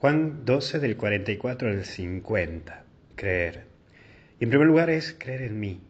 [0.00, 2.84] Juan 12 del 44 al 50.
[3.16, 3.64] Creer.
[4.38, 5.80] Y en primer lugar es creer en mí.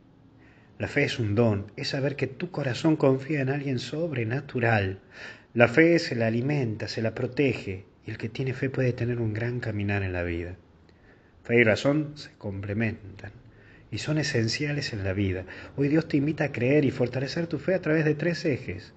[0.79, 5.01] La fe es un don, es saber que tu corazón confía en alguien sobrenatural.
[5.53, 9.21] La fe se la alimenta, se la protege, y el que tiene fe puede tener
[9.21, 10.57] un gran caminar en la vida.
[11.45, 13.33] Fe y razón se complementan
[13.91, 15.45] y son esenciales en la vida.
[15.77, 18.95] Hoy Dios te invita a creer y fortalecer tu fe a través de tres ejes.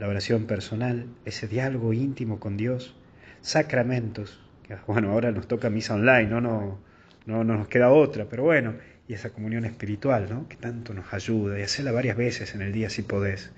[0.00, 2.96] La oración personal, ese diálogo íntimo con Dios,
[3.40, 4.40] sacramentos,
[4.86, 6.78] bueno, ahora nos toca misa online, no, no,
[7.26, 8.74] no, nos queda otra, pero bueno,
[9.06, 10.48] y esa comunión espiritual, ¿no?
[10.48, 13.52] Que tanto nos ayuda, y hacerla varias veces en el día si podés.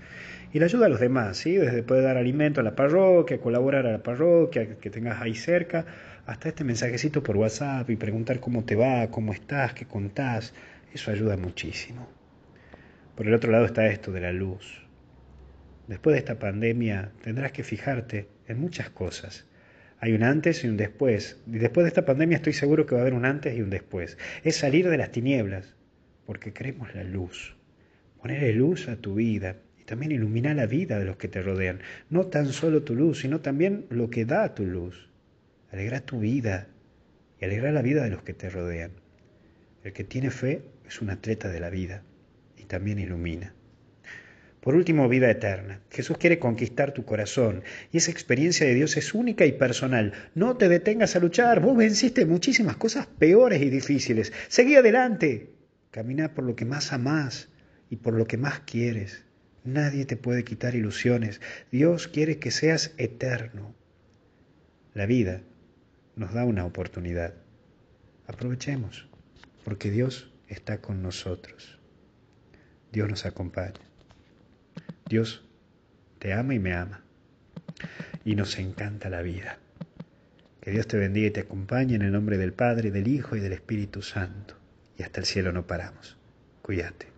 [0.52, 1.56] Y la ayuda a los demás, ¿sí?
[1.56, 5.84] Desde poder dar alimento a la parroquia, colaborar a la parroquia, que tengas ahí cerca,
[6.26, 10.54] hasta este mensajecito por WhatsApp y preguntar cómo te va, cómo estás, qué contás,
[10.92, 12.08] eso ayuda muchísimo.
[13.16, 14.86] Por el otro lado está esto de la luz.
[15.88, 19.49] Después de esta pandemia tendrás que fijarte en muchas cosas
[20.00, 21.38] hay un antes y un después.
[21.46, 23.70] Y después de esta pandemia estoy seguro que va a haber un antes y un
[23.70, 24.16] después.
[24.42, 25.74] Es salir de las tinieblas,
[26.24, 27.54] porque queremos la luz.
[28.20, 31.80] Ponerle luz a tu vida y también iluminar la vida de los que te rodean.
[32.08, 35.10] No tan solo tu luz, sino también lo que da tu luz.
[35.70, 36.68] Alegra tu vida
[37.38, 38.92] y alegra la vida de los que te rodean.
[39.84, 42.02] El que tiene fe es un atleta de la vida
[42.56, 43.54] y también ilumina.
[44.60, 45.80] Por último, vida eterna.
[45.90, 50.12] Jesús quiere conquistar tu corazón y esa experiencia de Dios es única y personal.
[50.34, 54.32] No te detengas a luchar, vos venciste muchísimas cosas peores y difíciles.
[54.48, 55.54] Seguí adelante.
[55.90, 57.48] Camina por lo que más amás
[57.88, 59.24] y por lo que más quieres.
[59.64, 61.40] Nadie te puede quitar ilusiones.
[61.72, 63.74] Dios quiere que seas eterno.
[64.94, 65.42] La vida
[66.16, 67.34] nos da una oportunidad.
[68.26, 69.08] Aprovechemos,
[69.64, 71.78] porque Dios está con nosotros.
[72.92, 73.89] Dios nos acompaña.
[75.10, 75.42] Dios
[76.20, 77.02] te ama y me ama.
[78.24, 79.58] Y nos encanta la vida.
[80.60, 83.40] Que Dios te bendiga y te acompañe en el nombre del Padre, del Hijo y
[83.40, 84.54] del Espíritu Santo.
[84.96, 86.16] Y hasta el cielo no paramos.
[86.62, 87.08] Cuídate.